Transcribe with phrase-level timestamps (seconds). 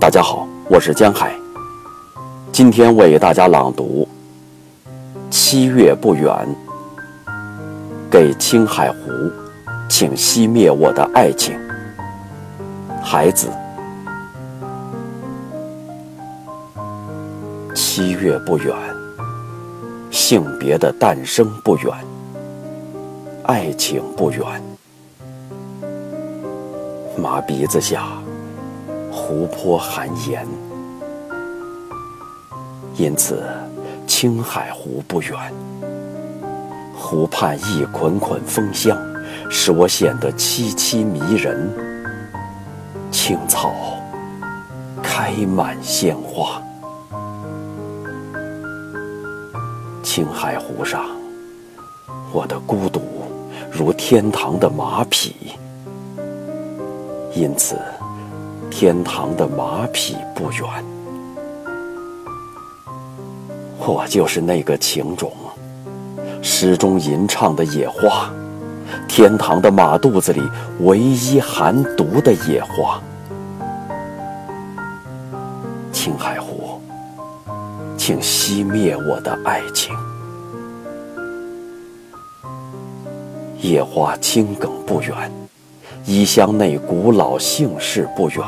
[0.00, 1.34] 大家好，我是江海。
[2.52, 4.08] 今天为大家朗读
[5.28, 6.32] 《七月不远》，
[8.08, 8.96] 给青海湖，
[9.88, 11.58] 请熄灭我的爱情，
[13.02, 13.48] 孩子。
[17.74, 18.72] 七月不远，
[20.12, 21.92] 性别的诞生不远，
[23.42, 24.44] 爱情不远，
[27.16, 28.06] 马鼻子下。
[29.18, 30.46] 湖泊含盐，
[32.94, 33.42] 因此
[34.06, 35.36] 青海湖不远。
[36.94, 38.96] 湖畔一捆捆枫香，
[39.50, 41.68] 使我显得凄凄迷人。
[43.10, 43.74] 青草
[45.02, 46.62] 开满鲜花，
[50.02, 51.04] 青海湖上，
[52.32, 53.02] 我的孤独
[53.70, 55.34] 如天堂的马匹，
[57.34, 57.76] 因此。
[58.70, 60.62] 天堂的马匹不远，
[63.78, 65.32] 我就是那个情种，
[66.42, 68.30] 诗中吟唱的野花，
[69.08, 70.40] 天堂的马肚子里
[70.80, 73.00] 唯一含毒的野花。
[75.92, 76.80] 青海湖，
[77.96, 79.92] 请熄灭我的爱情。
[83.60, 85.32] 野花青梗不远。
[86.08, 88.42] 衣箱内古老姓氏不远，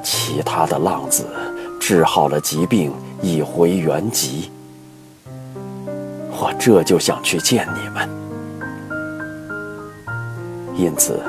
[0.00, 1.24] 其他的浪子
[1.80, 4.52] 治好了疾病，已回原籍。
[6.30, 8.08] 我这就想去见你们，
[10.76, 11.20] 因此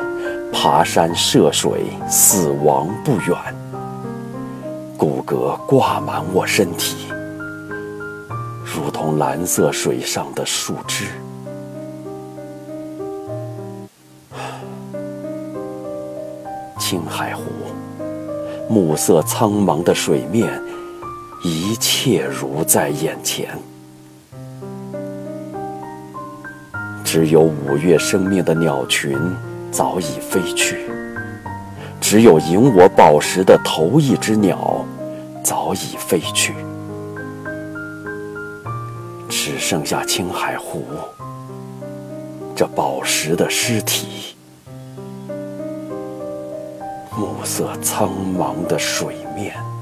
[0.54, 3.36] 爬山涉水，死亡不远。
[4.96, 7.08] 骨骼挂满我身体，
[8.64, 11.08] 如同蓝色水上的树枝。
[16.94, 17.44] 青海湖，
[18.70, 20.48] 暮色苍茫的水面，
[21.44, 23.50] 一切如在眼前。
[27.04, 29.18] 只有五月生命的鸟群
[29.72, 30.88] 早已飞去，
[32.00, 34.86] 只有赢我宝石的头一只鸟
[35.44, 36.54] 早已飞去，
[39.28, 40.86] 只剩下青海湖
[42.56, 44.33] 这宝石的尸体。
[47.18, 49.73] 暮色苍茫的水面。